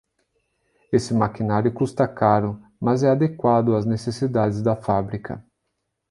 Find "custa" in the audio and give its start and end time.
1.71-2.07